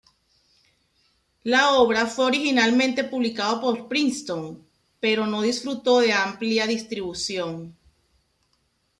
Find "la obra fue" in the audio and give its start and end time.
1.43-2.25